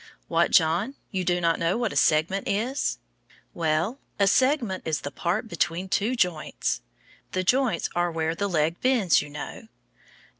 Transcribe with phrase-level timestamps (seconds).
[0.27, 0.95] What, John?
[1.11, 2.97] You do not know what a segment is?
[3.53, 6.81] Well, a segment is the part between two joints.
[7.33, 9.67] The joints are where the leg bends, you know.